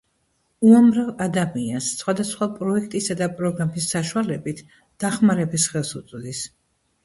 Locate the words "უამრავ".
0.69-1.11